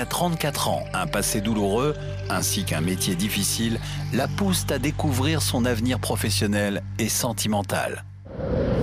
A 0.00 0.06
34 0.06 0.68
ans, 0.70 0.84
un 0.94 1.06
passé 1.06 1.42
douloureux 1.42 1.94
ainsi 2.30 2.64
qu'un 2.64 2.80
métier 2.80 3.14
difficile 3.14 3.78
la 4.14 4.28
poussent 4.28 4.64
à 4.70 4.78
découvrir 4.78 5.42
son 5.42 5.66
avenir 5.66 5.98
professionnel 5.98 6.82
et 6.98 7.10
sentimental. 7.10 8.04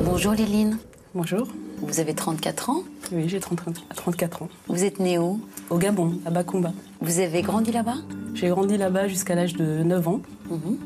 Bonjour 0.05 0.33
Liline. 0.33 0.77
Bonjour. 1.15 1.47
Vous 1.81 1.99
avez 1.99 2.13
34 2.13 2.69
ans 2.69 2.83
Oui, 3.11 3.27
j'ai 3.27 3.39
34 3.39 4.43
ans. 4.43 4.49
Vous 4.67 4.83
êtes 4.83 4.99
née 4.99 5.17
où? 5.17 5.41
Au 5.71 5.79
Gabon, 5.79 6.19
à 6.23 6.29
Bakumba. 6.29 6.71
Vous 7.01 7.19
avez 7.19 7.41
grandi 7.41 7.71
là-bas? 7.71 7.97
J'ai 8.35 8.49
grandi 8.49 8.77
là-bas 8.77 9.07
jusqu'à 9.07 9.33
l'âge 9.33 9.53
de 9.53 9.81
9 9.81 10.07
ans. 10.07 10.21
Mhm. 10.51 10.77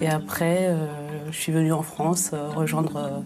Et 0.00 0.08
après, 0.08 0.68
euh, 0.68 0.86
je 1.32 1.36
suis 1.36 1.50
venue 1.50 1.72
en 1.72 1.82
France 1.82 2.30
euh, 2.32 2.50
rejoindre 2.50 2.96
euh, 2.98 3.20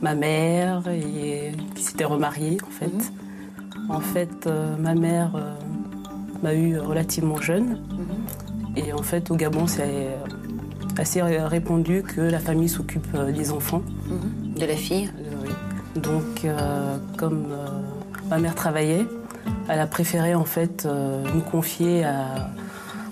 ma 0.00 0.14
mère 0.14 0.84
et, 0.86 1.50
qui 1.74 1.82
s'était 1.82 2.04
remariée 2.04 2.58
en 2.64 2.70
fait. 2.70 3.12
En 3.88 4.00
fait, 4.00 4.46
euh, 4.46 4.76
ma 4.76 4.94
mère 4.94 5.34
euh, 5.34 5.54
m'a 6.42 6.54
eu 6.54 6.78
relativement 6.78 7.40
jeune. 7.40 7.80
Et 8.76 8.92
en 8.92 9.02
fait, 9.02 9.30
au 9.30 9.36
Gabon, 9.36 9.66
c'est 9.66 10.08
assez 10.98 11.22
répandu 11.22 12.02
que 12.02 12.20
la 12.20 12.38
famille 12.38 12.68
s'occupe 12.68 13.06
euh, 13.14 13.30
des 13.32 13.52
enfants. 13.52 13.82
Mhm. 14.08 14.54
De 14.58 14.66
la 14.66 14.74
fille 14.76 15.10
Euh, 15.18 15.34
oui. 15.44 16.00
Donc, 16.00 16.44
euh, 16.44 16.96
comme 17.16 17.46
euh, 17.50 17.66
ma 18.30 18.38
mère 18.38 18.54
travaillait, 18.54 19.06
elle 19.68 19.80
a 19.80 19.86
préféré 19.86 20.34
en 20.34 20.44
fait 20.44 20.86
euh, 20.86 21.22
nous 21.34 21.40
confier 21.40 22.04
à, 22.04 22.50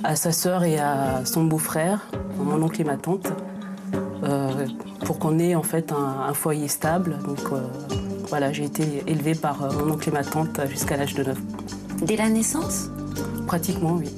à 0.05 0.17
sa 0.17 0.33
sœur 0.33 0.65
et 0.65 0.79
à 0.79 1.25
son 1.25 1.45
beau-frère, 1.45 2.01
mon 2.39 2.63
oncle 2.63 2.81
et 2.81 2.85
ma 2.85 2.97
tante, 2.97 3.33
pour 5.05 5.19
qu'on 5.21 5.39
ait 5.39 5.55
en 5.55 5.63
fait 5.63 5.93
un, 5.93 6.29
un 6.29 6.35
foyer 6.35 6.67
stable. 6.69 7.19
Donc, 7.27 7.39
voilà, 8.29 8.53
j'ai 8.53 8.65
été 8.65 9.05
élevée 9.07 9.35
par 9.37 9.59
mon 9.75 9.93
oncle 9.95 10.09
et 10.09 10.13
ma 10.13 10.25
tante 10.25 10.61
jusqu'à 10.69 10.97
l'âge 10.97 11.15
de 11.15 11.23
9 11.23 11.39
ans. 11.39 11.41
Dès 12.05 12.17
la 12.17 12.29
naissance? 12.29 12.91
Pratiquement, 13.47 13.93
oui. 13.93 14.11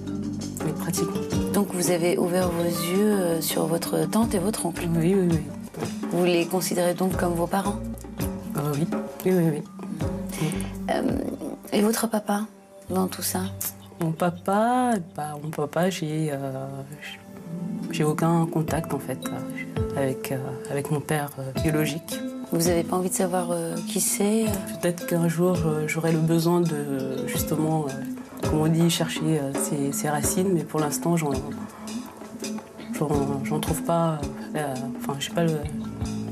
Oui, 0.64 0.72
pratiquement. 0.78 1.20
Donc 1.52 1.68
vous 1.72 1.90
avez 1.90 2.18
ouvert 2.18 2.48
vos 2.48 2.64
yeux 2.64 3.12
euh, 3.12 3.40
sur 3.40 3.66
votre 3.66 4.08
tante 4.08 4.34
et 4.34 4.38
votre 4.38 4.66
oncle. 4.66 4.88
Oui, 4.96 5.14
oui, 5.14 5.28
oui. 5.30 5.40
Vous 6.12 6.24
les 6.24 6.46
considérez 6.46 6.94
donc 6.94 7.16
comme 7.16 7.34
vos 7.34 7.46
parents? 7.46 7.78
Euh, 8.56 8.72
oui, 8.74 8.86
oui, 9.26 9.32
oui, 9.32 9.44
oui. 9.52 10.48
Euh, 10.90 11.02
Et 11.72 11.82
votre 11.82 12.08
papa 12.08 12.46
dans 12.88 13.06
tout 13.06 13.22
ça? 13.22 13.40
Mon 14.00 14.12
papa, 14.12 14.92
bah, 15.14 15.34
mon 15.42 15.50
papa, 15.50 15.90
j'ai 15.90 16.30
euh, 16.32 16.66
j'ai 17.90 18.04
aucun 18.04 18.46
contact 18.46 18.94
en 18.94 18.98
fait 18.98 19.18
avec, 19.96 20.32
avec 20.70 20.90
mon 20.90 21.00
père 21.00 21.30
biologique. 21.62 22.18
Vous 22.52 22.68
n'avez 22.68 22.82
pas 22.82 22.96
envie 22.96 23.10
de 23.10 23.14
savoir 23.14 23.50
qui 23.88 24.00
c'est? 24.00 24.46
Peut-être 24.80 25.06
qu'un 25.06 25.28
jour 25.28 25.56
j'aurai 25.86 26.12
le 26.12 26.18
besoin 26.18 26.60
de 26.60 27.26
justement, 27.26 27.86
comme 28.48 28.60
on 28.60 28.66
dit, 28.68 28.88
chercher 28.90 29.20
euh, 29.40 29.52
ses, 29.54 29.92
ses 29.92 30.08
racines, 30.08 30.50
mais 30.52 30.64
pour 30.64 30.80
l'instant 30.80 31.16
j'en 31.16 31.30
j'en- 33.44 33.60
trouve 33.60 33.82
pas. 33.82 34.18
euh, 34.56 34.74
Enfin, 34.98 35.14
j'ai 35.18 35.30
pas 35.32 35.44
le- 35.44 35.60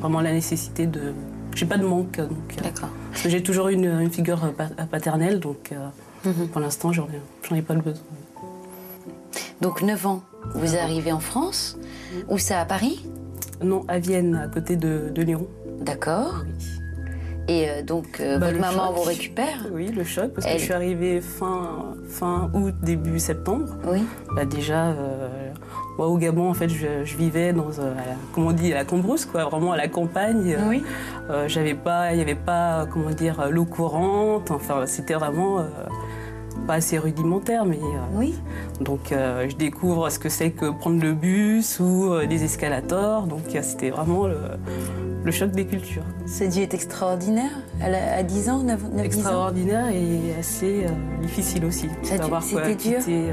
vraiment 0.01 0.21
la 0.21 0.33
nécessité 0.33 0.87
de. 0.87 1.13
J'ai 1.55 1.67
pas 1.67 1.79
de 1.79 1.87
manque. 1.87 2.17
Donc, 2.19 2.31
euh, 2.59 2.63
D'accord. 2.63 2.89
parce 3.11 3.23
que 3.23 3.29
j'ai 3.29 3.43
toujours 3.43 3.69
une, 3.69 3.85
une 3.87 4.11
figure 4.11 4.53
pa- 4.53 4.69
paternelle, 4.91 5.41
donc 5.41 5.73
Mhm. 6.25 6.49
pour 6.49 6.61
l'instant 6.61 6.93
j'en 6.93 7.05
ai, 7.05 7.21
j'en 7.49 7.57
ai 7.57 7.63
pas 7.63 7.75
le 7.75 7.81
besoin. 7.81 8.03
Donc 9.61 9.81
9 9.83 10.07
ans, 10.07 10.23
vous 10.55 10.77
arrivez 10.77 11.13
en 11.13 11.21
France 11.21 11.79
Où 12.29 12.39
ça, 12.39 12.61
à 12.61 12.65
Paris? 12.67 13.05
Non, 13.65 13.85
à 13.89 13.99
Vienne, 13.99 14.35
à 14.35 14.49
côté 14.49 14.77
de, 14.77 15.11
de 15.15 15.23
Lyon. 15.23 15.47
D'accord. 15.81 16.45
Et 17.49 17.69
euh, 17.71 17.83
donc 17.83 18.19
euh, 18.21 18.39
Bah, 18.39 18.47
votre 18.51 18.61
maman 18.61 18.89
choc. 18.89 18.97
vous 18.97 19.03
récupère? 19.03 19.67
Oui, 19.73 19.87
le 19.89 20.03
choc, 20.05 20.33
parce 20.35 20.47
Elle- 20.47 20.55
que 20.55 20.59
je 20.59 20.65
suis 20.65 20.73
arrivée 20.75 21.21
fin, 21.21 21.95
fin 22.09 22.51
août, 22.55 22.75
début 22.83 23.19
septembre. 23.19 23.67
Oui. 23.87 24.05
Bah 24.35 24.45
déjà, 24.45 24.87
euh, 24.89 25.29
moi 25.97 26.09
au 26.09 26.19
Gabon, 26.19 26.51
en 26.51 26.55
fait, 26.55 26.69
je, 26.69 27.05
je 27.05 27.17
vivais 27.17 27.53
dans, 27.53 27.69
euh, 27.79 27.95
la- 27.95 28.03
comment 28.35 28.49
on 28.49 28.53
dit, 28.53 28.73
à 28.73 28.77
la 28.77 28.85
Cambrousse, 28.85 29.27
quoi, 29.27 29.45
vraiment 29.45 29.73
à 29.73 29.77
la 29.77 29.89
campagne. 29.89 30.57
Oui. 30.69 30.83
J'avais 31.49 31.75
pas, 31.75 32.13
il 32.13 32.17
n'y 32.17 32.23
avait 32.23 32.35
pas, 32.37 32.87
comment 32.93 33.11
dire, 33.11 33.49
l'eau 33.51 33.65
courante. 33.65 34.51
Enfin, 34.53 34.87
c'était 34.87 35.15
vraiment 35.15 35.65
pas 36.67 36.75
assez 36.75 36.99
rudimentaire, 36.99 37.65
mais 37.65 37.77
euh, 37.79 37.99
Oui. 38.15 38.35
donc 38.81 39.13
euh, 39.13 39.47
je 39.49 39.55
découvre 39.57 40.09
ce 40.11 40.19
que 40.19 40.29
c'est 40.29 40.51
que 40.51 40.71
prendre 40.71 41.01
le 41.01 41.13
bus 41.13 41.79
ou 41.81 42.13
euh, 42.13 42.27
des 42.27 42.43
escalators. 42.45 43.27
Donc 43.27 43.43
c'était 43.63 43.91
vraiment 43.91 44.27
le, 44.27 44.37
le 45.27 45.33
choc 45.33 45.51
des 45.51 45.67
cultures. 45.67 46.05
Ce 46.27 46.45
Dieu 46.45 46.63
est 46.63 46.73
extraordinaire. 46.73 47.51
Elle 47.83 47.97
a 47.97 48.19
à 48.19 48.23
10 48.23 48.49
ans, 48.49 48.59
9, 48.63 48.81
9 48.83 48.91
10 48.93 48.97
ans. 48.97 49.03
extraordinaire 49.03 49.89
et 49.89 50.39
assez 50.39 50.85
euh, 50.85 51.21
difficile 51.21 51.65
aussi. 51.65 51.89
C'était 52.03 52.25
dur 52.25 52.39
quitter, 52.77 52.97
euh, 53.09 53.33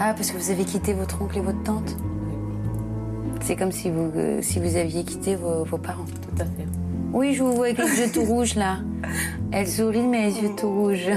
Ah, 0.00 0.12
parce 0.12 0.32
que 0.32 0.36
vous 0.36 0.50
avez 0.50 0.64
quitté 0.64 0.94
votre 0.94 1.22
oncle 1.22 1.38
et 1.38 1.40
votre 1.40 1.62
tante 1.62 1.96
C'est 3.42 3.54
comme 3.54 3.70
si 3.70 3.90
vous, 3.90 4.10
euh, 4.16 4.42
si 4.42 4.58
vous 4.58 4.74
aviez 4.76 5.04
quitté 5.04 5.36
vos, 5.36 5.62
vos 5.62 5.78
parents. 5.78 6.04
tout 6.04 6.42
à 6.42 6.44
fait. 6.44 6.66
Oui, 7.12 7.32
je 7.32 7.44
vous 7.44 7.52
vois 7.52 7.66
avec 7.66 7.78
les 7.78 8.00
yeux 8.00 8.10
tout 8.12 8.24
rouges 8.32 8.56
là. 8.56 8.78
Elle 9.52 9.68
sourit, 9.68 10.02
mais 10.02 10.26
les 10.26 10.40
yeux 10.42 10.50
tout 10.56 10.68
rouges. 10.68 11.08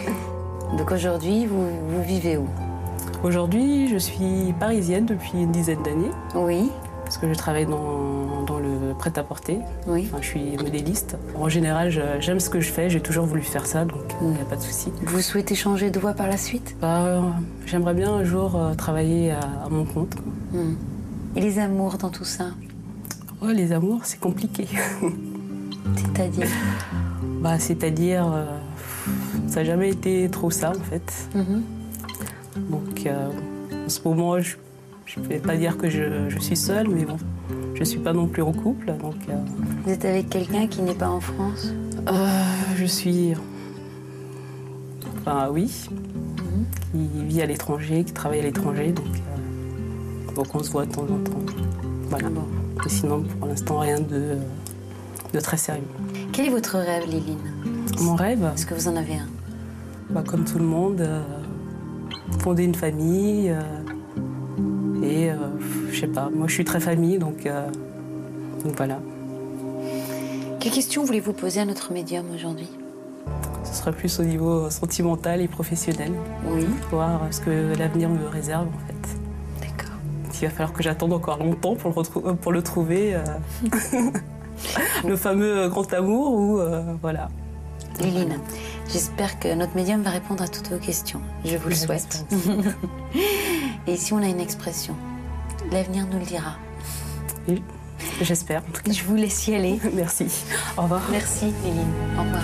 Donc 0.78 0.90
aujourd'hui, 0.92 1.44
vous, 1.44 1.66
vous 1.90 2.02
vivez 2.02 2.38
où? 2.38 2.46
Aujourd'hui, 3.22 3.86
je 3.88 3.98
suis 3.98 4.54
parisienne 4.58 5.04
depuis 5.04 5.32
une 5.34 5.52
dizaine 5.52 5.82
d'années 5.82 6.10
Oui, 6.34 6.70
parce 7.10 7.18
que 7.18 7.28
je 7.28 7.36
travaille 7.36 7.66
dans, 7.66 8.44
dans 8.46 8.60
le 8.60 8.94
prêt-à-porter. 8.96 9.58
oui. 9.88 10.06
Enfin, 10.08 10.18
je 10.22 10.28
suis 10.28 10.56
modéliste. 10.56 11.16
En 11.34 11.48
général, 11.48 11.90
j'aime 12.20 12.38
ce 12.38 12.48
que 12.48 12.60
je 12.60 12.70
fais. 12.70 12.88
J'ai 12.88 13.00
toujours 13.00 13.26
voulu 13.26 13.42
faire 13.42 13.66
ça, 13.66 13.84
donc 13.84 14.00
il 14.22 14.28
n'y 14.28 14.40
a 14.40 14.44
pas 14.44 14.54
de 14.54 14.60
souci. 14.62 14.92
Vous 15.06 15.20
souhaitez 15.20 15.56
changer 15.56 15.90
de 15.90 15.98
voie 15.98 16.12
par 16.12 16.28
la 16.28 16.36
suite? 16.36 16.76
Bah, 16.80 17.04
euh, 17.06 17.20
J'aimerais 17.66 17.94
bien 17.94 18.12
un 18.12 18.22
jour 18.22 18.54
euh, 18.54 18.74
travailler 18.74 19.32
à, 19.32 19.40
à 19.40 19.68
mon 19.68 19.84
compte. 19.84 20.14
Hmm. 20.52 20.74
Et 21.34 21.40
les 21.40 21.58
amours 21.58 21.98
dans 21.98 22.10
tout 22.10 22.24
ça? 22.24 22.44
Oh, 23.42 23.48
les 23.48 23.72
amours, 23.72 24.02
c'est 24.04 24.20
compliqué. 24.20 24.68
C'est-à-dire? 25.96 26.46
Bah, 27.42 27.58
C'est-à-dire, 27.58 28.32
euh, 28.32 28.44
ça 29.48 29.56
n'a 29.60 29.64
jamais 29.64 29.90
été 29.90 30.28
trop 30.30 30.52
ça 30.52 30.70
en 30.70 30.74
fait. 30.84 31.12
Mhm. 31.34 31.62
Donc, 32.70 33.04
euh, 33.06 33.30
en 33.84 33.88
ce 33.88 33.98
moment, 34.04 34.38
je 34.38 34.54
ne 35.18 35.26
vais 35.26 35.38
pas 35.38 35.56
dire 35.56 35.76
que 35.76 35.88
je, 35.88 36.28
je 36.28 36.38
suis 36.38 36.56
seule, 36.56 36.86
mais 36.88 37.04
bon, 37.04 37.16
je 37.74 37.80
ne 37.80 37.84
suis 37.84 37.98
pas 37.98 38.12
non 38.12 38.26
plus 38.26 38.42
en 38.42 38.52
couple. 38.52 38.92
Donc, 39.00 39.16
euh, 39.28 39.34
Vous 39.84 39.90
êtes 39.90 40.04
avec 40.04 40.28
quelqu'un 40.28 40.66
qui 40.66 40.82
n'est 40.82 40.94
pas 40.94 41.08
en 41.08 41.20
France 41.20 41.72
euh, 42.08 42.12
je 42.76 42.84
suis. 42.84 43.34
Enfin, 45.18 45.48
oui, 45.50 45.70
qui 46.92 47.24
vit 47.26 47.42
à 47.42 47.46
l'étranger, 47.46 48.04
qui 48.04 48.12
travaille 48.12 48.38
à 48.38 48.42
l'étranger, 48.42 48.92
donc, 48.92 49.06
euh, 49.06 50.34
donc 50.34 50.54
on 50.54 50.62
se 50.62 50.70
voit 50.70 50.86
de 50.86 50.92
temps 50.92 51.02
en 51.02 51.18
temps. 51.18 51.44
Voilà. 52.08 52.28
Bon. 52.30 52.44
Et 52.86 52.88
Sinon, 52.88 53.22
pour 53.38 53.48
l'instant, 53.48 53.80
rien 53.80 54.00
de, 54.00 54.36
de 55.34 55.40
très 55.40 55.56
sérieux. 55.56 55.82
Quel 56.32 56.46
est 56.46 56.50
votre 56.50 56.78
rêve, 56.78 57.04
Liline 57.06 57.36
Mon 58.00 58.14
rêve, 58.14 58.50
Est-ce 58.54 58.64
que 58.64 58.74
vous 58.74 58.88
en 58.88 58.96
avez 58.96 59.14
un 59.14 59.28
bah, 60.10 60.24
comme 60.26 60.44
tout 60.44 60.58
le 60.58 60.64
monde, 60.64 61.06
fonder 62.40 62.64
une 62.64 62.74
famille. 62.74 63.54
Euh, 65.02 65.06
et 65.06 65.30
euh, 65.30 65.36
je 65.90 66.00
sais 66.00 66.06
pas, 66.06 66.28
moi 66.34 66.46
je 66.48 66.54
suis 66.54 66.64
très 66.64 66.80
famille, 66.80 67.18
donc, 67.18 67.46
euh, 67.46 67.66
donc 68.64 68.76
voilà. 68.76 68.98
Quelles 70.60 70.72
questions 70.72 71.04
voulez-vous 71.04 71.32
poser 71.32 71.60
à 71.60 71.64
notre 71.64 71.92
médium 71.92 72.26
aujourd'hui? 72.34 72.68
Ce 73.64 73.74
sera 73.74 73.92
plus 73.92 74.18
au 74.20 74.24
niveau 74.24 74.68
sentimental 74.70 75.40
et 75.40 75.48
professionnel, 75.48 76.12
Oui. 76.48 76.66
voir 76.90 77.20
ce 77.30 77.40
que 77.40 77.78
l'avenir 77.78 78.08
me 78.08 78.26
réserve 78.28 78.66
en 78.68 78.86
fait. 78.86 79.66
D'accord. 79.66 79.94
Il 80.40 80.46
va 80.48 80.50
falloir 80.50 80.72
que 80.72 80.82
j'attende 80.82 81.12
encore 81.12 81.38
longtemps 81.38 81.76
pour 81.76 81.90
le, 81.90 82.34
pour 82.34 82.52
le 82.52 82.62
trouver, 82.62 83.14
euh, 83.14 83.22
le 85.06 85.16
fameux 85.16 85.68
grand 85.68 85.92
amour 85.94 86.32
ou 86.34 86.58
euh, 86.58 86.82
voilà. 87.00 87.28
Liline, 88.00 88.38
j'espère 88.90 89.38
que 89.38 89.54
notre 89.54 89.76
médium 89.76 90.00
va 90.02 90.10
répondre 90.10 90.42
à 90.42 90.48
toutes 90.48 90.70
vos 90.70 90.78
questions. 90.78 91.20
Je 91.44 91.56
vous 91.58 91.68
le 91.68 91.74
souhaite. 91.74 92.24
Et 93.86 93.94
ici, 93.94 94.12
on 94.12 94.22
a 94.22 94.26
une 94.26 94.40
expression. 94.40 94.94
L'avenir 95.70 96.06
nous 96.10 96.18
le 96.18 96.24
dira. 96.24 96.56
Oui, 97.48 97.62
J'espère 98.20 98.60
en 98.60 98.70
tout 98.72 98.82
cas. 98.82 98.92
Je 98.92 99.02
vous 99.04 99.16
laisse 99.16 99.46
y 99.48 99.54
aller. 99.54 99.78
Merci. 99.94 100.26
Au 100.76 100.82
revoir. 100.82 101.02
Merci, 101.10 101.46
Liline. 101.64 101.92
Au 102.18 102.22
revoir. 102.22 102.42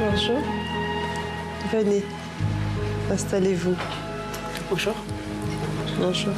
Bonjour. 0.00 0.40
Venez. 1.72 2.04
Installez-vous. 3.10 3.74
Bonjour. 4.70 4.94
Bonjour. 5.98 6.32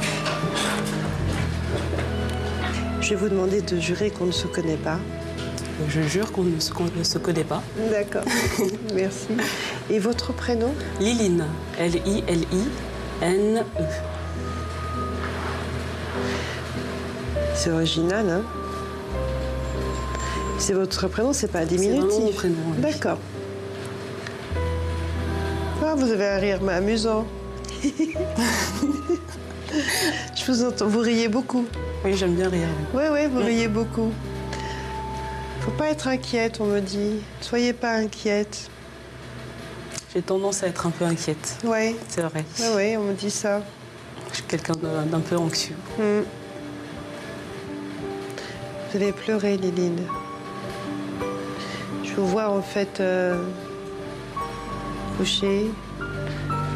Je 3.01 3.09
vais 3.09 3.15
vous 3.15 3.29
demander 3.29 3.61
de 3.61 3.79
jurer 3.79 4.09
qu'on 4.09 4.25
ne 4.25 4.31
se 4.31 4.47
connaît 4.47 4.77
pas. 4.77 4.99
Je 5.89 6.01
jure 6.01 6.31
qu'on 6.31 6.43
ne, 6.43 6.59
se- 6.59 6.71
qu'on 6.73 6.85
ne 6.95 7.03
se 7.03 7.17
connaît 7.19 7.43
pas. 7.43 7.61
D'accord. 7.91 8.23
Merci. 8.95 9.27
Et 9.89 9.99
votre 9.99 10.33
prénom? 10.33 10.73
Liline. 10.99 11.45
L-I-L-I-N-E. 11.77 13.63
C'est 17.55 17.71
original, 17.71 18.29
hein? 18.29 18.41
C'est 20.59 20.73
votre 20.73 21.07
prénom, 21.07 21.33
c'est 21.33 21.51
pas 21.51 21.59
un 21.59 21.67
C'est 21.67 21.75
vraiment 21.77 22.01
mon 22.01 22.07
diminutif. 22.07 22.35
prénom, 22.35 22.55
oui. 22.75 22.81
D'accord. 22.81 23.19
Ah, 25.85 25.93
vous 25.95 26.11
avez 26.11 26.27
un 26.27 26.37
rire 26.37 26.59
mais 26.63 26.73
amusant. 26.73 27.25
Je 30.35 30.45
vous 30.51 30.63
entends, 30.65 30.87
vous 30.87 30.99
riez 30.99 31.27
beaucoup. 31.27 31.65
Oui, 32.03 32.15
j'aime 32.15 32.33
bien 32.35 32.49
rire. 32.49 32.67
Oui, 32.93 33.03
oui, 33.11 33.27
vous 33.31 33.39
riez 33.39 33.67
beaucoup. 33.67 34.11
Faut 35.67 35.73
pas 35.73 35.89
être 35.89 36.07
inquiète, 36.07 36.59
on 36.61 36.65
me 36.67 36.79
dit. 36.79 37.17
Soyez 37.41 37.73
pas 37.73 37.91
inquiète. 37.95 38.69
J'ai 40.13 40.21
tendance 40.21 40.63
à 40.63 40.67
être 40.67 40.87
un 40.87 40.91
peu 40.91 41.03
inquiète, 41.03 41.57
Oui, 41.65 41.97
c'est 42.07 42.21
vrai. 42.21 42.45
oui, 42.59 42.65
oui, 42.77 42.97
on 42.97 43.03
me 43.03 43.13
dit 43.13 43.29
ça. 43.29 43.61
Je 44.31 44.35
suis 44.35 44.43
quelqu'un 44.45 44.75
d'un 44.75 45.19
peu 45.19 45.35
anxieux. 45.35 45.75
Hmm. 45.99 46.21
Vous 48.89 48.95
allez 48.95 49.11
pleurer, 49.11 49.57
Liline. 49.57 49.99
Je 52.05 52.13
vous 52.15 52.27
vois 52.27 52.47
en 52.49 52.61
fait 52.61 53.01
euh, 53.01 53.43
coucher, 55.17 55.69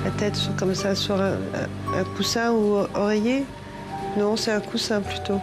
la 0.04 0.12
tête 0.12 0.38
comme 0.60 0.76
ça 0.76 0.96
sur 0.96 1.16
un- 1.16 1.38
un 1.96 2.04
coussin 2.18 2.52
ou 2.52 2.86
oreiller. 2.94 3.46
Non, 4.18 4.36
c'est 4.36 4.52
un 4.52 4.60
coussin 4.60 5.00
plutôt. 5.00 5.40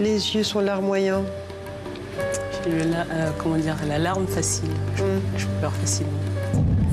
Les 0.00 0.34
yeux 0.34 0.42
sont 0.42 0.60
larmoyants. 0.60 1.24
J'ai 2.64 2.70
eu 2.70 2.90
la, 2.90 3.00
euh, 3.02 3.30
comment 3.38 3.56
dire, 3.56 3.76
la 3.88 3.98
larme 3.98 4.26
facile. 4.26 4.70
Je, 4.96 5.02
Hmm. 5.02 5.20
je 5.36 5.46
pleure 5.58 5.72
facilement. 5.74 6.12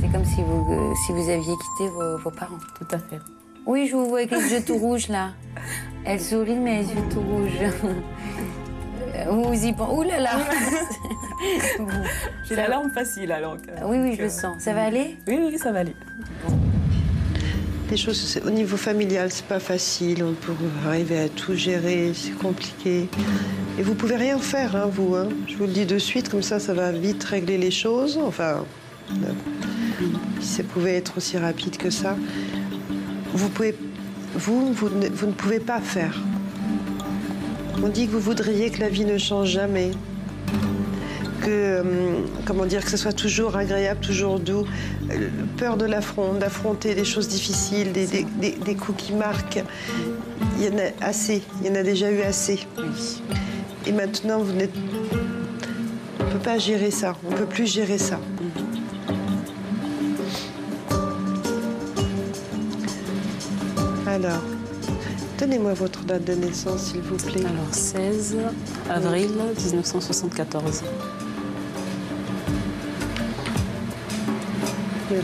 C'est 0.02 0.12
comme 0.12 0.26
si 0.26 0.42
vous, 0.42 0.66
euh, 0.74 0.94
si 1.06 1.12
vous 1.14 1.30
aviez 1.30 1.54
quitté 1.54 1.90
vos, 1.94 2.18
vos 2.18 2.32
parents. 2.32 2.58
Tout 2.78 2.88
à 2.96 2.98
fait. 2.98 3.20
Oui, 3.66 3.88
je 3.88 3.96
vous 3.96 4.08
vois 4.08 4.20
avec 4.20 4.32
les 4.32 4.54
yeux 4.54 4.64
tout 4.66 4.78
rouges 4.78 5.10
là. 5.10 5.30
Elle 6.06 6.20
sourit, 6.20 6.56
mais 6.56 6.82
les 6.82 6.90
yeux 6.90 7.02
tout 7.12 7.22
rouges. 7.22 7.52
Euh, 9.16 9.26
Vous 9.32 9.54
y 9.66 9.74
pensez. 9.74 9.92
Ouh 9.94 10.04
là 10.04 10.20
là 10.20 10.32
J'ai 12.48 12.56
la 12.56 12.68
larme 12.70 12.90
facile 12.92 13.32
alors. 13.32 13.58
que- 13.58 13.84
Oui, 13.86 13.98
oui, 14.02 14.16
je 14.18 14.24
le 14.24 14.30
sens. 14.30 14.62
Ça 14.62 14.74
va 14.74 14.84
aller? 14.86 15.18
Oui, 15.28 15.40
oui, 15.52 15.58
ça 15.60 15.72
va 15.72 15.80
aller. 15.80 15.96
Les 17.90 17.98
choses, 17.98 18.40
au 18.46 18.52
niveau 18.52 18.78
familial, 18.78 19.32
c'est 19.32 19.46
pas 19.46 19.60
facile. 19.60 20.24
On 20.24 20.34
peut 20.34 20.54
arriver 20.86 21.22
à 21.22 21.30
tout 21.30 21.56
gérer, 21.56 22.12
c'est 22.14 22.38
compliqué. 22.38 23.08
Et 23.80 23.82
vous 23.82 23.96
pouvez 23.96 24.16
rien 24.16 24.38
faire, 24.38 24.76
hein, 24.76 24.90
vous. 24.92 25.16
hein. 25.16 25.30
Je 25.48 25.56
vous 25.58 25.66
le 25.66 25.72
dis 25.72 25.86
de 25.88 25.98
suite, 25.98 26.30
comme 26.30 26.44
ça, 26.44 26.60
ça 26.60 26.74
va 26.76 26.92
vite 26.92 27.24
régler 27.24 27.58
les 27.58 27.72
choses. 27.72 28.20
Enfin, 28.24 28.64
si 30.40 30.48
ça 30.58 30.64
pouvait 30.64 30.96
être 30.98 31.18
aussi 31.18 31.38
rapide 31.40 31.78
que 31.78 31.90
ça. 31.90 32.16
Vous 33.34 33.50
pouvez, 33.50 33.76
vous, 34.36 34.72
vous 34.72 34.90
vous 35.14 35.28
ne 35.28 35.32
pouvez 35.32 35.60
pas 35.60 35.82
faire. 35.82 36.16
On 37.84 37.88
dit 37.88 38.06
que 38.06 38.12
vous 38.12 38.20
voudriez 38.20 38.70
que 38.70 38.82
la 38.82 38.90
vie 38.90 39.06
ne 39.06 39.18
change 39.18 39.50
jamais. 39.50 39.92
Que, 41.42 41.48
euh, 41.50 41.84
comment 42.46 42.66
dire, 42.66 42.84
que 42.84 42.90
ce 42.90 42.98
soit 42.98 43.14
toujours 43.14 43.56
agréable, 43.56 44.00
toujours 44.02 44.40
doux. 44.40 44.66
Euh, 45.12 45.30
Peur 45.58 45.78
de 45.78 45.86
l'affront, 45.86 46.34
d'affronter 46.34 46.96
des 46.96 47.06
choses 47.06 47.28
difficiles, 47.28 47.92
des, 47.92 48.06
des- 48.08 48.26
des- 48.42 48.58
des 48.64 48.76
coups 48.76 49.04
qui 49.06 49.14
marquent. 49.14 49.64
Il 50.58 50.66
y 50.66 50.70
en 50.70 50.78
a 50.78 51.06
assez, 51.08 51.42
il 51.62 51.68
y 51.68 51.72
en 51.72 51.76
a 51.76 51.84
déjà 51.84 52.12
eu 52.12 52.22
assez. 52.22 52.60
Oui. 52.78 53.22
Et 53.88 53.92
maintenant, 53.94 54.40
vous 54.40 54.54
n'êtes. 54.54 54.74
On 56.20 56.24
ne 56.26 56.30
peut 56.32 56.40
pas 56.40 56.58
gérer 56.58 56.92
ça, 56.92 57.16
on 57.28 57.32
ne 57.32 57.38
peut 57.38 57.46
plus 57.46 57.66
gérer 57.72 57.98
ça. 57.98 58.20
Alors, 64.08 64.42
donnez-moi 65.38 65.74
votre 65.74 66.04
date 66.04 66.26
de 66.26 66.34
naissance, 66.34 66.92
s'il 66.92 67.02
vous 67.02 67.18
plaît. 67.18 67.42
Alors, 67.46 67.74
16 67.74 68.38
avril 68.90 69.30
1974. 69.32 70.84
Je 75.12 75.16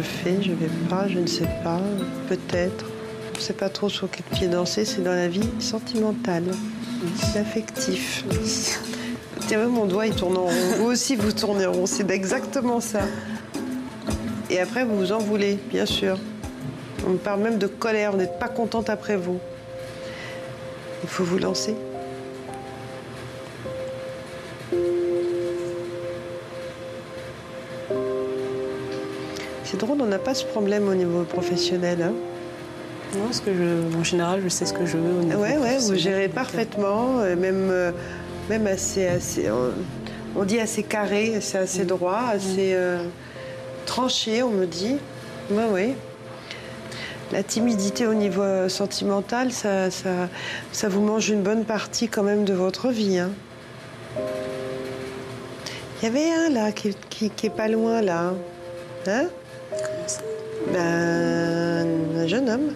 fais, 0.00 0.40
je 0.40 0.52
vais 0.52 0.66
pas, 0.88 1.06
je 1.08 1.18
ne 1.18 1.26
sais 1.26 1.46
pas, 1.62 1.78
peut-être. 2.30 2.86
Je 3.34 3.38
ne 3.38 3.42
sais 3.42 3.52
pas 3.52 3.68
trop 3.68 3.90
sur 3.90 4.08
quel 4.10 4.22
pied 4.34 4.48
danser, 4.48 4.86
c'est 4.86 5.02
dans 5.02 5.12
la 5.12 5.28
vie 5.28 5.50
sentimentale, 5.58 6.44
l'affectif. 7.34 8.24
Tiens, 9.46 9.66
mon 9.66 9.84
doigt, 9.84 10.06
il 10.06 10.14
tourne 10.14 10.38
en 10.38 10.44
rond. 10.44 10.76
Vous 10.78 10.86
aussi, 10.86 11.16
vous 11.16 11.32
tournez 11.32 11.66
en 11.66 11.72
rond, 11.72 11.86
c'est 11.86 12.10
exactement 12.10 12.80
ça. 12.80 13.00
Et 14.48 14.58
après, 14.58 14.86
vous 14.86 14.96
vous 14.96 15.12
en 15.12 15.18
voulez, 15.18 15.58
bien 15.70 15.84
sûr. 15.84 16.18
On 17.08 17.14
parle 17.14 17.40
même 17.40 17.58
de 17.58 17.66
colère, 17.66 18.12
vous 18.12 18.18
n'êtes 18.18 18.38
pas 18.38 18.48
contente 18.48 18.90
après 18.90 19.16
vous. 19.16 19.38
Il 21.02 21.08
faut 21.08 21.24
vous 21.24 21.38
lancer. 21.38 21.74
C'est 29.64 29.78
drôle, 29.78 29.98
on 30.00 30.06
n'a 30.06 30.18
pas 30.18 30.34
ce 30.34 30.44
problème 30.44 30.88
au 30.88 30.94
niveau 30.94 31.22
professionnel. 31.22 32.02
Hein. 32.02 32.12
Non, 33.16 33.24
parce 33.26 33.40
que 33.40 33.50
je, 33.52 33.96
en 33.96 34.04
général, 34.04 34.40
je 34.42 34.48
sais 34.48 34.66
ce 34.66 34.72
que 34.72 34.84
je 34.84 34.96
veux. 34.96 35.20
Au 35.20 35.22
niveau 35.24 35.40
Ouais, 35.40 35.56
ouais, 35.56 35.78
vous 35.78 35.94
gérez 35.94 36.26
euh, 36.26 36.28
parfaitement, 36.28 37.20
euh, 37.20 37.34
même, 37.34 37.68
euh, 37.70 37.92
même 38.48 38.66
assez, 38.66 39.06
assez 39.06 39.50
on, 39.50 39.72
on 40.40 40.44
dit 40.44 40.60
assez 40.60 40.82
carré, 40.82 41.38
c'est 41.40 41.58
assez 41.58 41.84
droit, 41.84 42.20
assez 42.32 42.72
euh, 42.74 43.02
tranché, 43.86 44.42
on 44.42 44.50
me 44.50 44.66
dit. 44.66 44.96
Oui, 45.50 45.64
oui. 45.72 45.94
La 47.32 47.42
timidité 47.44 48.06
au 48.06 48.14
niveau 48.14 48.42
euh, 48.42 48.68
sentimental, 48.68 49.52
ça, 49.52 49.90
ça, 49.90 50.28
ça 50.72 50.88
vous 50.88 51.00
mange 51.00 51.30
une 51.30 51.42
bonne 51.42 51.64
partie 51.64 52.08
quand 52.08 52.24
même 52.24 52.44
de 52.44 52.54
votre 52.54 52.88
vie. 52.88 53.18
hein. 53.18 53.30
Il 56.02 56.06
y 56.06 56.08
avait 56.08 56.30
un 56.32 56.48
là 56.50 56.72
qui, 56.72 56.96
qui, 57.08 57.30
qui 57.30 57.46
est 57.46 57.50
pas 57.56 57.68
loin 57.68 58.02
là. 58.02 58.32
Hein 59.06 59.26
comment 59.70 60.08
ça 60.08 60.20
ben, 60.72 61.86
un 62.16 62.26
jeune 62.26 62.48
homme. 62.48 62.72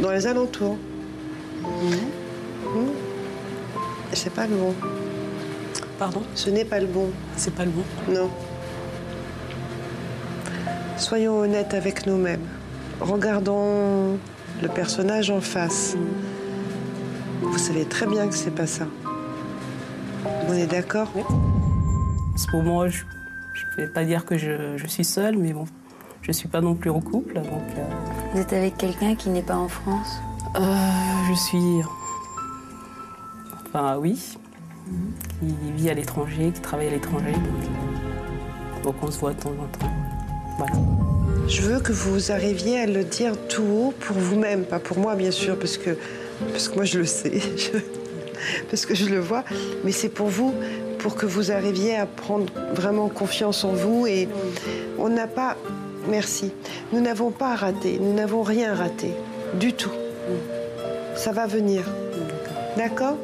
Dans 0.00 0.12
les 0.12 0.26
alentours. 0.26 0.78
Hmm. 1.62 2.92
C'est 4.12 4.32
pas 4.32 4.46
le 4.46 4.56
bon. 4.56 4.74
Pardon? 5.98 6.22
Ce 6.34 6.48
n'est 6.48 6.64
pas 6.64 6.80
le 6.80 6.86
bon. 6.86 7.10
C'est 7.36 7.54
pas 7.54 7.64
le 7.64 7.70
bon. 7.70 7.84
Non. 8.08 8.30
Soyons 11.00 11.38
honnêtes 11.38 11.72
avec 11.72 12.06
nous-mêmes. 12.06 12.46
Regardons 13.00 14.18
le 14.62 14.68
personnage 14.68 15.30
en 15.30 15.40
face. 15.40 15.96
Vous 17.40 17.56
savez 17.56 17.86
très 17.86 18.06
bien 18.06 18.28
que 18.28 18.34
c'est 18.34 18.54
pas 18.54 18.66
ça. 18.66 18.84
On 20.46 20.52
est 20.52 20.66
d'accord? 20.66 21.08
Parce 22.32 22.44
que 22.44 22.50
pour 22.50 22.62
moi, 22.62 22.88
je 22.88 23.02
ne 23.02 23.76
vais 23.86 23.88
pas 23.88 24.04
dire 24.04 24.26
que 24.26 24.36
je, 24.36 24.76
je 24.76 24.86
suis 24.86 25.04
seule, 25.04 25.38
mais 25.38 25.54
bon, 25.54 25.64
je 26.20 26.32
suis 26.32 26.48
pas 26.48 26.60
non 26.60 26.74
plus 26.74 26.90
en 26.90 27.00
couple. 27.00 27.34
Donc, 27.34 27.46
euh, 27.78 27.84
Vous 28.34 28.40
êtes 28.40 28.52
avec 28.52 28.76
quelqu'un 28.76 29.14
qui 29.14 29.30
n'est 29.30 29.42
pas 29.42 29.56
en 29.56 29.68
France? 29.68 30.20
Euh, 30.56 30.60
je 31.30 31.34
suis. 31.34 31.80
Enfin, 33.66 33.96
oui. 33.96 34.36
Qui 35.40 35.72
vit 35.76 35.88
à 35.88 35.94
l'étranger, 35.94 36.52
qui 36.54 36.60
travaille 36.60 36.88
à 36.88 36.90
l'étranger. 36.90 37.32
Donc, 37.32 37.64
euh, 37.64 38.82
donc 38.84 38.94
on 39.02 39.10
se 39.10 39.18
voit 39.18 39.32
de 39.32 39.40
temps 39.40 39.50
en 39.50 39.78
temps. 39.78 39.90
Je 41.48 41.62
veux 41.62 41.80
que 41.80 41.92
vous 41.92 42.30
arriviez 42.30 42.80
à 42.80 42.86
le 42.86 43.02
dire 43.02 43.32
tout 43.48 43.62
haut 43.62 43.94
pour 43.98 44.16
vous-même, 44.16 44.64
pas 44.64 44.78
pour 44.78 44.98
moi 44.98 45.16
bien 45.16 45.30
sûr, 45.30 45.58
parce 45.58 45.76
que, 45.76 45.96
parce 46.52 46.68
que 46.68 46.76
moi 46.76 46.84
je 46.84 46.98
le 46.98 47.06
sais, 47.06 47.32
parce 48.70 48.86
que 48.86 48.94
je 48.94 49.06
le 49.06 49.18
vois, 49.18 49.44
mais 49.84 49.92
c'est 49.92 50.08
pour 50.08 50.28
vous, 50.28 50.54
pour 51.00 51.16
que 51.16 51.26
vous 51.26 51.50
arriviez 51.50 51.96
à 51.96 52.06
prendre 52.06 52.52
vraiment 52.74 53.08
confiance 53.08 53.64
en 53.64 53.72
vous. 53.72 54.06
Et 54.06 54.28
on 54.98 55.08
n'a 55.08 55.26
pas, 55.26 55.56
merci, 56.08 56.52
nous 56.92 57.00
n'avons 57.00 57.30
pas 57.30 57.56
raté, 57.56 57.98
nous 58.00 58.12
n'avons 58.12 58.42
rien 58.42 58.74
raté, 58.74 59.10
du 59.54 59.72
tout. 59.72 59.92
Ça 61.16 61.32
va 61.32 61.46
venir, 61.46 61.82
d'accord? 62.76 63.16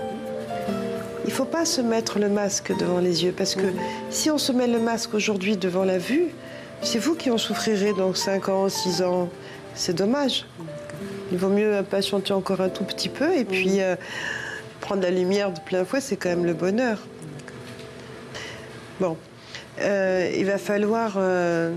Il 1.25 1.31
ne 1.31 1.35
faut 1.35 1.45
pas 1.45 1.65
se 1.65 1.81
mettre 1.81 2.19
le 2.19 2.29
masque 2.29 2.73
devant 2.79 2.99
les 2.99 3.25
yeux, 3.25 3.35
parce 3.37 3.55
que 3.55 3.67
si 4.11 4.31
on 4.31 4.39
se 4.39 4.53
met 4.53 4.67
le 4.67 4.81
masque 4.81 5.15
aujourd'hui 5.15 5.57
devant 5.57 5.85
la 5.85 5.99
vue, 5.99 6.29
c'est 6.83 6.99
vous 6.99 7.15
qui 7.15 7.31
en 7.31 7.39
souffrirez 7.39 7.93
dans 7.93 8.15
5 8.15 8.49
ans, 8.49 8.69
6 8.69 9.03
ans. 9.03 9.29
C'est 9.75 9.95
dommage. 9.95 10.47
Il 11.33 11.39
vaut 11.39 11.49
mieux 11.49 11.83
patienter 11.89 12.33
encore 12.33 12.61
un 12.61 12.69
tout 12.69 12.85
petit 12.85 13.09
peu 13.09 13.37
et 13.37 13.45
puis 13.45 13.81
euh, 13.81 13.97
prendre 14.81 15.03
la 15.03 15.11
lumière 15.11 15.53
de 15.53 15.61
plein 15.61 15.85
fouet, 15.85 16.01
c'est 16.01 16.17
quand 16.17 16.29
même 16.29 16.47
le 16.47 16.55
bonheur. 16.55 16.99
Bon, 19.01 19.17
Euh, 19.79 20.33
il 20.35 20.47
va 20.47 20.57
falloir, 20.57 21.17
euh, 21.19 21.71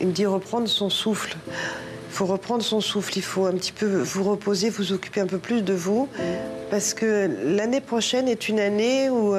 il 0.00 0.06
me 0.08 0.12
dit, 0.12 0.26
reprendre 0.26 0.68
son 0.68 0.90
souffle. 0.90 1.36
Il 1.48 2.12
faut 2.12 2.26
reprendre 2.26 2.62
son 2.62 2.80
souffle, 2.80 3.16
il 3.16 3.22
faut 3.22 3.46
un 3.46 3.52
petit 3.52 3.72
peu 3.72 3.86
vous 3.86 4.22
reposer, 4.22 4.70
vous 4.70 4.92
occuper 4.92 5.20
un 5.20 5.26
peu 5.26 5.38
plus 5.38 5.62
de 5.62 5.72
vous, 5.72 6.08
parce 6.70 6.94
que 6.94 7.28
l'année 7.44 7.80
prochaine 7.80 8.28
est 8.28 8.48
une 8.48 8.60
année 8.60 9.10
où, 9.10 9.34
où 9.34 9.36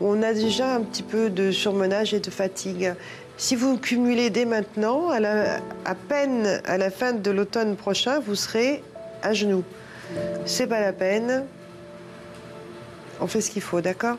on 0.00 0.22
a 0.22 0.32
déjà 0.32 0.74
un 0.74 0.80
petit 0.80 1.02
peu 1.02 1.28
de 1.28 1.50
surmenage 1.50 2.14
et 2.14 2.20
de 2.20 2.30
fatigue. 2.30 2.94
Si 3.38 3.54
vous 3.54 3.78
cumulez 3.78 4.30
dès 4.30 4.44
maintenant, 4.44 5.10
à, 5.10 5.20
la- 5.20 5.56
à 5.84 5.94
peine 5.94 6.60
à 6.66 6.76
la 6.76 6.90
fin 6.90 7.12
de 7.12 7.30
l'automne 7.30 7.76
prochain, 7.76 8.18
vous 8.18 8.34
serez 8.34 8.82
à 9.22 9.32
genoux. 9.32 9.62
C'est 10.44 10.66
pas 10.66 10.80
la 10.80 10.92
peine. 10.92 11.44
On 13.20 13.26
fait 13.28 13.40
ce 13.40 13.50
qu'il 13.50 13.62
faut, 13.62 13.80
d'accord? 13.80 14.16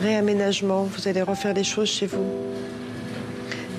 Réaménagement, 0.00 0.84
vous 0.84 1.08
allez 1.08 1.22
refaire 1.22 1.52
les 1.54 1.64
choses 1.64 1.88
chez 1.90 2.06
vous. 2.06 2.24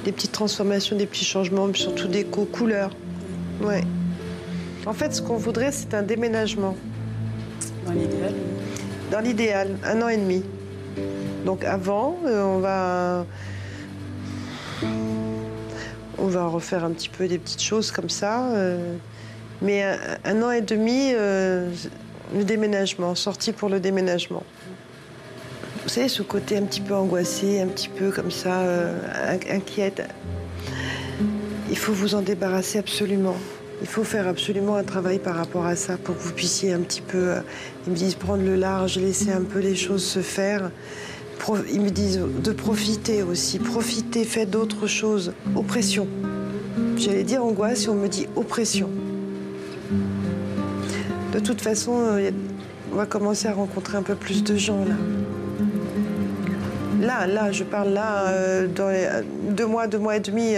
Des 0.06 0.12
petites 0.12 0.32
transformations, 0.32 0.96
des 0.96 1.06
petits 1.08 1.26
changements, 1.26 1.66
mais 1.68 1.74
surtout 1.78 2.08
des 2.08 2.24
co- 2.26 2.46
couleurs. 2.46 2.92
Ouais. 3.62 3.84
En 4.86 4.94
fait, 4.94 5.14
ce 5.14 5.22
qu'on 5.22 5.38
voudrait, 5.38 5.72
c'est 5.72 5.94
un 5.96 6.04
déménagement. 6.04 6.76
Dans 7.86 7.92
l'idéal. 7.94 8.34
Dans 9.12 9.20
l'idéal, 9.20 9.78
un 9.84 10.02
an 10.02 10.08
et 10.10 10.18
demi. 10.18 10.44
Donc 11.48 11.64
avant, 11.64 12.18
euh, 12.26 12.44
on 12.44 12.60
va. 12.60 13.26
On 16.20 16.28
va 16.28 16.46
refaire 16.46 16.84
un 16.84 16.92
petit 16.92 17.08
peu 17.08 17.26
des 17.30 17.38
petites 17.38 17.62
choses 17.64 17.90
comme 17.90 18.10
ça. 18.10 18.50
euh, 18.50 18.96
mais 19.62 19.82
un, 20.26 20.42
an 20.44 20.52
et 20.52 20.60
demi, 20.62 21.12
euh, 21.14 21.72
le 22.36 22.44
déménagement, 22.44 23.16
sorti 23.16 23.54
pour 23.54 23.70
le 23.70 23.80
déménagement. 23.80 24.44
Vous 25.84 25.90
savez, 25.90 26.10
ce 26.10 26.22
côté 26.22 26.58
un 26.58 26.64
petit 26.64 26.82
peu 26.82 26.94
angoissé, 26.94 27.62
un 27.62 27.68
petit 27.68 27.88
peu 27.88 28.12
comme 28.12 28.30
ça, 28.30 28.60
in- 29.30 29.56
inquiète. 29.56 30.04
Il 31.70 31.78
faut 31.78 31.94
vous 31.94 32.14
en 32.14 32.22
débarrasser 32.22 32.78
absolument. 32.80 33.38
Il 33.82 33.88
faut 33.88 34.04
faire 34.04 34.28
absolument 34.28 34.76
un 34.76 34.84
travail 34.84 35.20
par 35.20 35.36
rapport 35.36 35.66
à 35.66 35.78
ça 35.78 35.96
pour 35.98 36.18
que 36.18 36.22
vous 36.22 36.34
puissiez 36.34 36.74
un 36.74 36.80
petit 36.82 37.02
peu, 37.02 37.36
ils 37.86 37.92
me 37.94 37.96
disent, 37.96 38.16
prendre 38.16 38.44
le 38.44 38.56
large, 38.56 38.98
laisser 38.98 39.32
un 39.32 39.44
peu 39.44 39.60
les 39.60 39.76
choses 39.76 40.04
se 40.04 40.20
faire. 40.20 40.72
Ils 41.72 41.82
me 41.82 41.90
disent 41.90 42.20
de 42.44 42.52
profiter 42.52 43.24
aussi, 43.24 43.60
profiter, 43.60 44.26
faites 44.26 44.50
d'autres 44.50 44.88
choses. 44.88 45.34
Oppression. 45.56 46.08
J'allais 46.98 47.24
dire 47.24 47.44
angoisse 47.44 47.86
et 47.86 47.90
on 47.90 47.96
me 47.96 48.08
dit 48.08 48.28
oppression. 48.36 48.90
De 51.34 51.40
toute 51.40 51.62
façon, 51.62 51.94
euh, 52.00 52.32
on 52.92 52.96
va 52.96 53.06
commencer 53.06 53.48
à 53.48 53.54
rencontrer 53.54 53.98
un 53.98 54.02
peu 54.02 54.16
plus 54.16 54.44
de 54.44 54.56
gens 54.56 54.84
là. 54.86 54.96
Là, 57.00 57.28
là, 57.28 57.52
je 57.52 57.64
parle 57.64 57.90
là, 57.94 58.28
euh, 58.28 58.68
dans 58.68 58.90
les 58.90 59.06
euh, 59.06 59.22
deux 59.52 59.68
mois, 59.68 59.88
deux 59.88 60.00
mois 60.00 60.18
et 60.18 60.20
demi. 60.20 60.56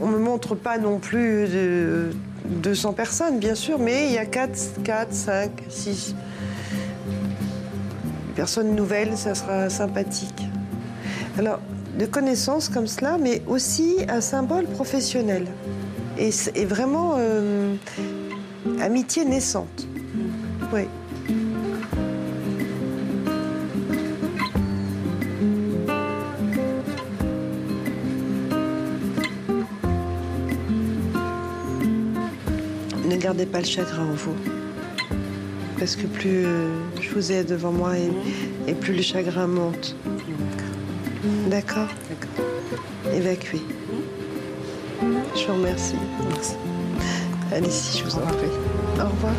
on 0.00 0.06
me 0.06 0.18
montre 0.18 0.54
pas 0.56 0.78
non 0.78 0.98
plus 0.98 1.46
de 1.48 2.10
200 2.44 2.92
personnes, 2.92 3.38
bien 3.38 3.54
sûr, 3.54 3.78
mais 3.78 4.08
il 4.08 4.12
y 4.12 4.18
a 4.18 4.26
4, 4.26 4.82
4 4.82 5.12
5, 5.12 5.50
6 5.68 6.14
personnes 8.42 8.74
nouvelles, 8.74 9.16
ça 9.16 9.36
sera 9.36 9.70
sympathique. 9.70 10.48
Alors, 11.38 11.60
de 11.96 12.06
connaissances 12.06 12.68
comme 12.68 12.88
cela, 12.88 13.16
mais 13.16 13.40
aussi 13.46 13.98
un 14.08 14.20
symbole 14.20 14.64
professionnel. 14.64 15.46
Et, 16.18 16.64
vraiment, 16.64 17.14
euh, 17.18 17.76
amitié 18.80 19.24
naissante. 19.24 19.86
Oui. 20.72 20.88
Ne 33.08 33.16
gardez 33.18 33.46
pas 33.46 33.60
le 33.60 33.66
chagrin 33.66 34.02
en 34.02 34.14
vous. 34.14 34.34
Parce 35.82 35.96
que 35.96 36.06
plus 36.06 36.46
euh, 36.46 36.68
je 37.00 37.10
vous 37.10 37.32
ai 37.32 37.42
devant 37.42 37.72
moi 37.72 37.98
et, 37.98 38.08
et 38.70 38.72
plus 38.72 38.94
le 38.94 39.02
chagrin 39.02 39.48
monte. 39.48 39.96
D'accord 41.48 41.88
D'accord. 42.08 43.12
Évacuez. 43.12 43.62
Je 45.00 45.44
vous 45.44 45.54
remercie. 45.54 45.96
Merci. 46.28 46.54
Allez-y, 47.50 47.98
je 47.98 48.04
vous 48.04 48.14
en 48.14 48.20
prie. 48.20 48.46
Au 48.94 49.08
revoir. 49.08 49.34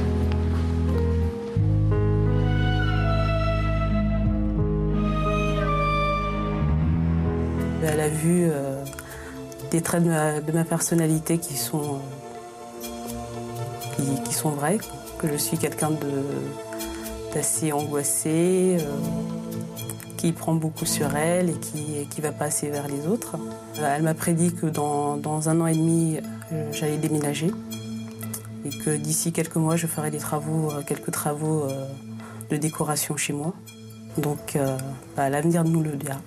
Elle 7.85 8.01
a 8.01 8.09
vu 8.09 8.49
euh, 8.51 8.83
des 9.71 9.79
traits 9.79 10.03
de 10.03 10.09
ma, 10.09 10.41
de 10.41 10.51
ma 10.51 10.65
personnalité 10.65 11.37
qui 11.37 11.55
sont, 11.55 11.79
euh, 11.79 12.32
qui, 14.25 14.33
sont 14.33 14.49
vrais, 14.51 14.77
que 15.17 15.27
je 15.27 15.37
suis 15.37 15.57
quelqu'un 15.57 15.91
d'assez 17.33 17.71
angoissé, 17.71 18.77
euh, 18.79 18.85
qui 20.17 20.31
prend 20.31 20.55
beaucoup 20.55 20.85
sur 20.85 21.15
elle 21.15 21.49
et 21.49 22.05
qui 22.09 22.21
va 22.21 22.31
pas 22.31 22.45
assez 22.45 22.69
vers 22.69 22.87
les 22.87 23.07
autres. 23.07 23.35
Euh, 23.79 23.95
Elle 23.95 24.03
m'a 24.03 24.13
prédit 24.13 24.53
que 24.53 24.67
dans, 24.67 25.17
dans 25.17 25.49
un 25.49 25.59
an 25.61 25.67
et 25.67 25.75
demi, 25.75 26.17
euh, 26.51 26.69
j'allais 26.71 26.97
déménager 26.97 27.51
et 28.65 28.69
que 28.69 28.95
d'ici 28.95 29.33
quelques 29.33 29.57
mois, 29.57 29.75
je 29.75 29.87
ferai 29.87 30.11
des 30.11 30.19
travaux, 30.19 30.71
quelques 30.87 31.11
travaux 31.11 31.67
de 32.49 32.55
décoration 32.55 33.17
chez 33.17 33.33
moi. 33.33 33.53
Donc, 34.17 34.57
bah, 35.17 35.29
l'avenir 35.29 35.65
nous 35.65 35.81
le 35.81 35.97
dira. 35.97 36.21